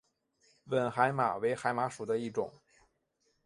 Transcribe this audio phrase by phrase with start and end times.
[0.65, 2.51] 吻海马为海马属的一种。